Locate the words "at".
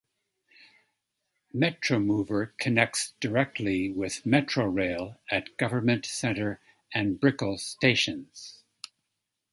5.29-5.55